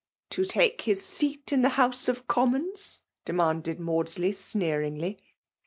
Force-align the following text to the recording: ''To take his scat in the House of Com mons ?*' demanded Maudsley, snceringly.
''To 0.31 0.45
take 0.45 0.81
his 0.81 1.05
scat 1.05 1.53
in 1.53 1.61
the 1.61 1.69
House 1.77 2.07
of 2.07 2.27
Com 2.27 2.53
mons 2.53 3.01
?*' 2.53 3.01
demanded 3.23 3.79
Maudsley, 3.79 4.31
snceringly. 4.31 5.19